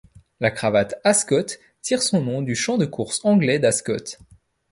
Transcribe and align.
La 0.39 0.49
cravate 0.49 0.95
ascot 1.03 1.59
tire 1.83 2.01
son 2.01 2.23
nom 2.23 2.41
du 2.41 2.55
champ 2.55 2.79
de 2.79 2.87
course 2.87 3.23
anglais 3.23 3.59
d’Ascot. 3.59 4.17